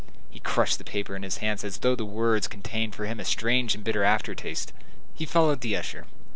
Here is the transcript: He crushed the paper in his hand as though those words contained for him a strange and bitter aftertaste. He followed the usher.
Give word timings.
He 0.31 0.39
crushed 0.39 0.79
the 0.79 0.83
paper 0.83 1.15
in 1.15 1.21
his 1.21 1.37
hand 1.45 1.63
as 1.63 1.77
though 1.77 1.95
those 1.95 2.07
words 2.07 2.47
contained 2.47 2.95
for 2.95 3.05
him 3.05 3.19
a 3.19 3.23
strange 3.23 3.75
and 3.75 3.83
bitter 3.83 4.03
aftertaste. 4.03 4.73
He 5.13 5.27
followed 5.27 5.61
the 5.61 5.77
usher. 5.77 6.07